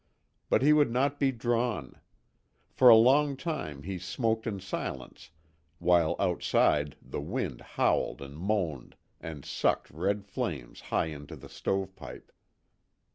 [0.49, 2.01] But he would not be drawn.
[2.71, 5.29] For a long time he smoked in silence
[5.77, 12.31] while outside the wind howled and moaned and sucked red flames high into the stovepipe.